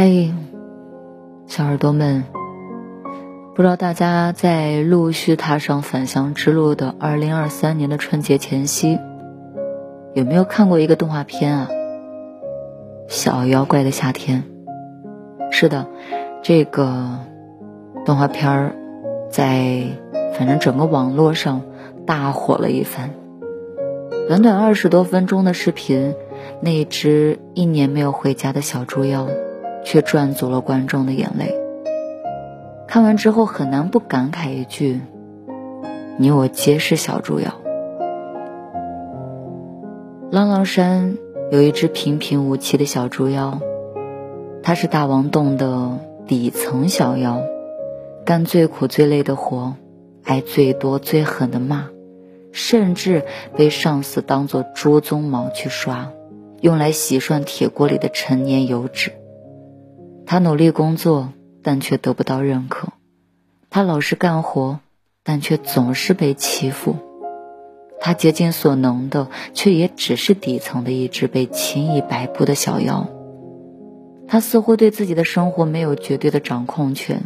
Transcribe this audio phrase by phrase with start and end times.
[0.00, 0.32] 嗨，
[1.48, 2.22] 小耳朵们，
[3.56, 8.96] 不知道大家在陆续踏上返乡之路的二零二三年的春节前夕，
[10.14, 11.68] 有没有看过一个动画片啊？
[13.08, 14.44] 《小妖怪的夏天》。
[15.52, 15.88] 是的，
[16.44, 17.18] 这个
[18.04, 18.76] 动画片儿
[19.28, 19.82] 在
[20.34, 21.62] 反正整个网络上
[22.06, 23.10] 大火了一番。
[24.28, 26.14] 短短二十多分钟的视频，
[26.60, 29.26] 那只一年没有回家的小猪妖。
[29.84, 31.54] 却赚足了观众的眼泪。
[32.86, 35.00] 看完之后，很难不感慨一句
[36.18, 37.52] ：“你我皆是小猪妖。”
[40.30, 41.16] 浪浪山
[41.50, 43.60] 有一只平平无奇的小猪妖，
[44.62, 47.42] 它是大王洞的底层小妖，
[48.24, 49.74] 干最苦最累的活，
[50.24, 51.88] 挨最多最狠的骂，
[52.52, 53.24] 甚至
[53.56, 56.10] 被上司当做猪鬃毛去刷，
[56.60, 59.12] 用来洗涮铁锅里的陈年油脂。
[60.30, 62.88] 他努力工作，但却得不到认可；
[63.70, 64.78] 他老实干活，
[65.24, 66.96] 但却总是被欺负；
[67.98, 73.08] 他竭尽所能的，却也只是底层的一只被轻易摆布的小妖。
[74.26, 77.22] 他似乎对自己的生活没有绝对的掌控权，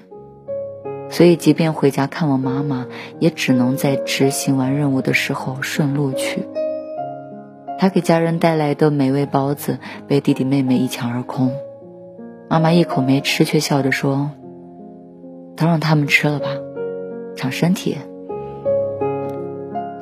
[1.11, 2.87] 所以即便回家看望妈妈，
[3.19, 6.47] 也只能在执行完任务的时候顺路去。
[7.81, 11.53] 他给家人带来的美味包子，被弟弟妹妹一抢而空。
[12.53, 14.31] 妈妈一口没吃，却笑着说
[15.57, 16.49] ：“都让他们吃了吧，
[17.35, 17.97] 长身体。”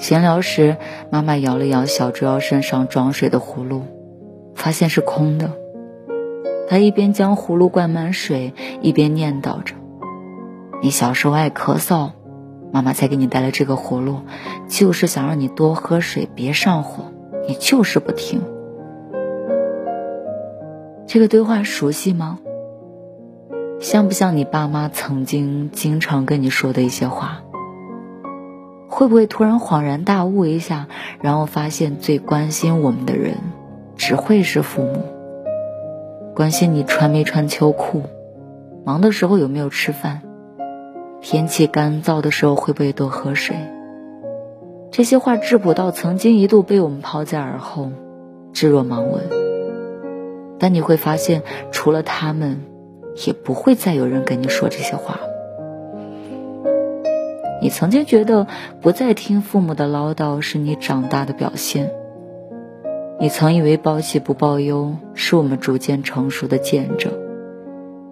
[0.00, 0.77] 闲聊时，
[1.12, 3.83] 妈妈摇了摇小猪妖身上装水的葫芦，
[4.56, 5.53] 发现是空的。
[6.69, 9.77] 她一边将葫芦灌满水，一边念叨着
[10.82, 12.11] ：“你小时候爱咳嗽，
[12.72, 14.22] 妈妈才给你带了这个葫芦，
[14.67, 17.05] 就是想让你多喝水，别上火。
[17.47, 18.43] 你就是不听。”
[21.12, 22.38] 这个对话熟悉吗？
[23.81, 27.43] 像不像你爸妈曾经经常跟你说的一些话？
[28.88, 30.87] 会不会突然恍然大悟一下，
[31.20, 33.38] 然后发现最关心我们的人，
[33.97, 35.03] 只会是父母？
[36.37, 38.03] 关心你穿没穿秋裤，
[38.84, 40.22] 忙的时候有没有吃饭，
[41.20, 43.56] 天气干燥的时候会不会多喝水？
[44.93, 47.91] 这些话质朴到曾经一度被我们抛在耳后，
[48.53, 49.39] 置若罔闻。
[50.60, 52.62] 但你会发现，除了他们，
[53.26, 55.19] 也不会再有人跟你说这些话。
[57.62, 58.47] 你曾经觉得
[58.81, 61.91] 不再听父母的唠叨是你长大的表现，
[63.19, 67.12] 你曾以为报喜不报忧是我们逐渐成熟的见证，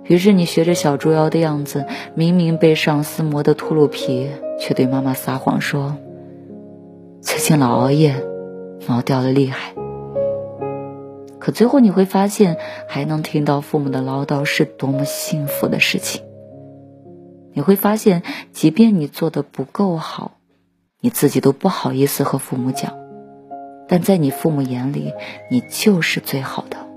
[0.05, 4.29] 于是你学着小猪妖的样子，明明被上司磨得秃噜皮，
[4.61, 5.97] 却对妈妈撒谎说
[7.23, 8.17] ：“最近老熬夜，
[8.87, 9.73] 毛掉的厉害。”
[11.41, 12.57] 可最后你会发现，
[12.89, 16.23] 还能听到父母的唠叨是多么幸福的事情。
[17.53, 18.23] 你会发现，
[18.53, 20.33] 即便你做的不够好，
[21.01, 22.93] 你自己都不好意思和父母讲，
[23.89, 25.13] 但在你父母眼里，
[25.51, 26.88] 你就是最好的。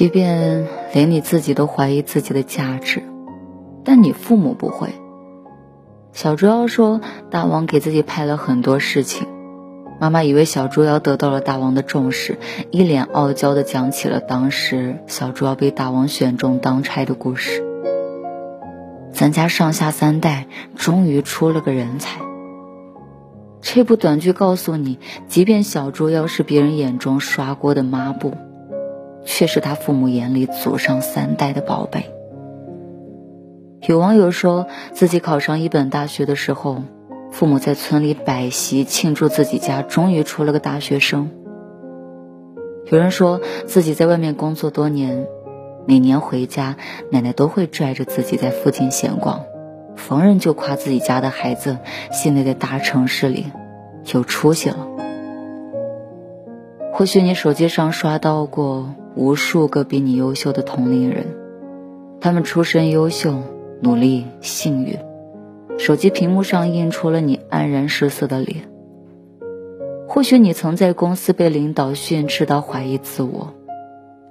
[0.00, 3.02] 即便连你自己都怀疑自己的价值，
[3.84, 4.88] 但你父母不会。
[6.14, 9.28] 小猪妖说：“大王给自己派了很多事情。”
[10.00, 12.38] 妈妈以为小猪妖得到了大王的重视，
[12.70, 17.62] 一脸傲娇的讲起了当时小猪妖被大王选中当差的故事。
[19.12, 20.46] 咱家上下三代
[20.76, 22.22] 终于出了个人才。
[23.60, 24.98] 这部短剧告诉你，
[25.28, 28.32] 即便小猪妖是别人眼中刷锅的抹布。
[29.24, 32.10] 却是他父母眼里祖上三代的宝贝。
[33.82, 36.82] 有网友说自己考上一本大学的时候，
[37.30, 41.30] 父母在村里摆席庆祝自己家终于出了个大学生。
[42.90, 45.26] 有人说自己在外面工作多年，
[45.86, 46.76] 每年回家，
[47.10, 49.44] 奶奶都会拽着自己在附近闲逛，
[49.96, 51.78] 逢人就夸自己家的孩子
[52.10, 53.46] 现在在大城市里
[54.12, 54.88] 有出息了。
[56.92, 61.26] 或许你手机上刷到过无数个比你优秀的同龄人，
[62.20, 63.42] 他们出身优秀、
[63.82, 64.96] 努力、幸运。
[65.78, 68.68] 手机屏幕上映出了你黯然失色的脸。
[70.06, 73.54] 或许你曾在公司被领导训斥到怀疑自我，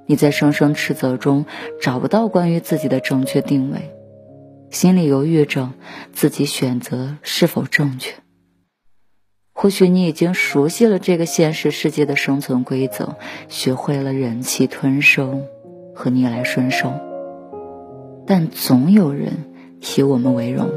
[0.05, 1.45] 你在声声斥责中
[1.81, 3.91] 找不到关于自己的正确定位，
[4.69, 5.71] 心里犹豫着
[6.13, 8.13] 自己选择是否正确。
[9.61, 13.17] 或许你已经熟悉了这个现实世界的生存规则，
[13.49, 15.43] 学会了忍气吞声
[15.93, 16.93] 和逆来顺受，
[18.25, 19.33] 但总有人
[19.97, 20.69] 以我们为荣。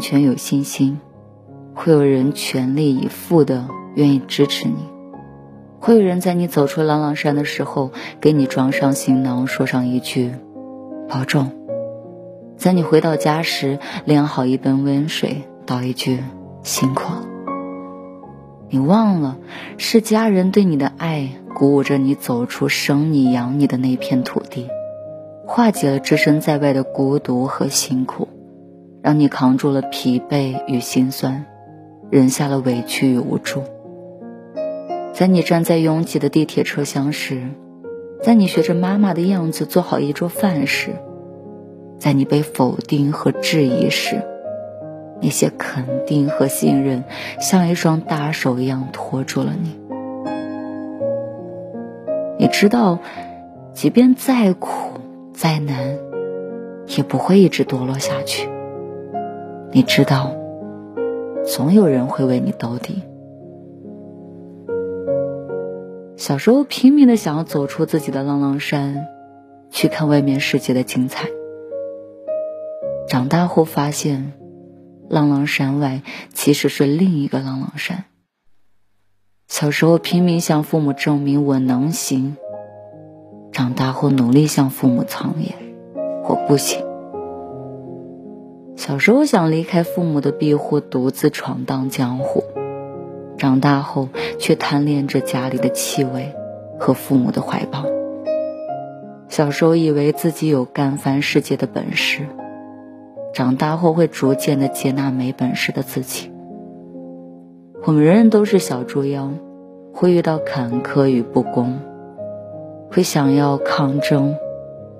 [0.00, 0.98] 全有信心，
[1.74, 4.76] 会有人全力以赴的愿意支持你，
[5.78, 10.32] 会有人在你走出朗朗山的时候给你装上行囊，说上一句
[11.08, 11.46] “保重”；
[12.56, 16.18] 在你回到家时晾好一盆温水，道一句
[16.62, 17.04] “辛苦”。
[18.68, 19.36] 你忘了，
[19.78, 24.68] 是家人对你的爱鼓舞着你走出生你养你的那片土地。
[25.46, 28.28] 化解了置身在外的孤独和辛苦，
[29.02, 31.46] 让你扛住了疲惫与心酸，
[32.10, 33.62] 忍下了委屈与无助。
[35.12, 37.42] 在你站在拥挤的地铁车厢时，
[38.22, 40.90] 在你学着妈妈的样子做好一桌饭时，
[41.98, 44.22] 在你被否定和质疑时，
[45.20, 47.04] 那些肯定和信任
[47.40, 49.78] 像一双大手一样托住了你。
[52.38, 52.98] 你知道，
[53.72, 54.90] 即便再苦。
[55.32, 55.96] 再难，
[56.98, 58.46] 也不会一直堕落下去。
[59.72, 60.32] 你知道，
[61.46, 63.02] 总有人会为你兜底。
[66.16, 69.06] 小时候拼命的想要走出自己的浪浪山，
[69.70, 71.28] 去看外面世界的精彩。
[73.06, 74.32] 长大后发现，
[75.08, 76.02] 浪浪山外
[76.34, 78.06] 其实是另一个浪浪山。
[79.46, 82.36] 小时候拼命向父母证明我能行。
[83.52, 85.54] 长大后努力向父母藏言，
[86.28, 86.89] 我不行。
[88.80, 92.42] 小时候想离开父母的庇护，独自闯荡江湖；
[93.36, 96.34] 长大后却贪恋着家里的气味
[96.78, 97.84] 和父母的怀抱。
[99.28, 102.24] 小时候以为自己有干翻世界的本事，
[103.34, 106.32] 长大后会逐渐的接纳没本事的自己。
[107.84, 109.30] 我们人人都是小猪妖，
[109.92, 111.78] 会遇到坎坷与不公。
[112.90, 114.36] 会想要抗争，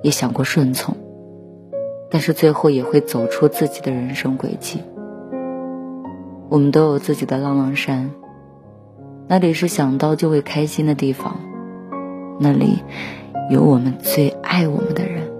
[0.03, 0.95] 也想过顺从，
[2.11, 4.83] 但是最后也会走出自己的人生轨迹。
[6.49, 8.11] 我们都有自己的浪浪山，
[9.29, 11.37] 那里是想到就会开心的地方，
[12.41, 12.83] 那里
[13.49, 15.31] 有我们最爱我们的人。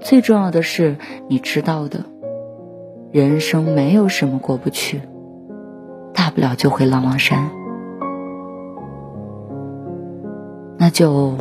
[0.00, 0.96] 最重要的是，
[1.28, 2.04] 你知道的，
[3.12, 5.00] 人生没有什么过不去，
[6.12, 7.50] 大不了就回浪浪山。
[10.76, 11.38] 那就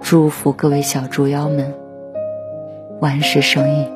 [0.00, 1.74] 祝福各位小猪妖们
[3.00, 3.95] 万事生意。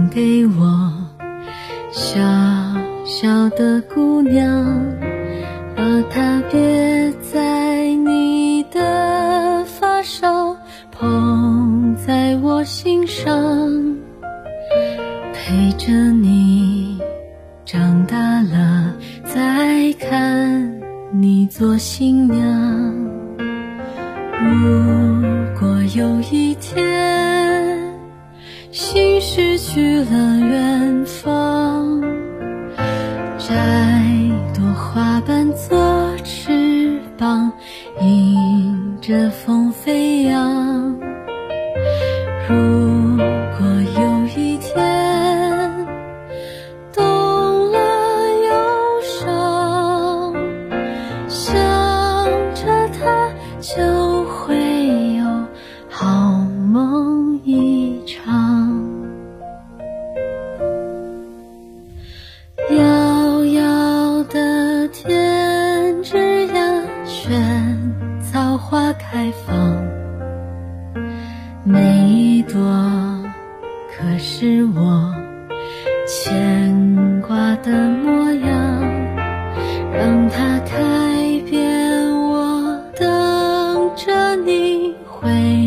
[0.00, 0.90] 送给我，
[1.92, 2.18] 小
[3.04, 4.64] 小的姑娘，
[5.76, 10.56] 把它别在你的发梢，
[10.90, 13.28] 捧在我心上，
[15.34, 16.98] 陪着你
[17.66, 20.80] 长大了，再看
[21.12, 22.40] 你做新娘。
[24.40, 27.19] 如果有一天，
[29.72, 31.39] 去了远方，
[85.20, 85.59] 会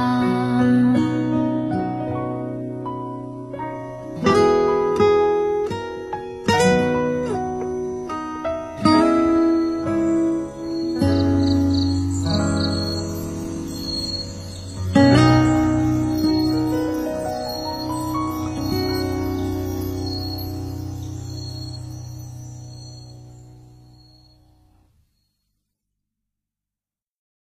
[0.00, 0.47] 아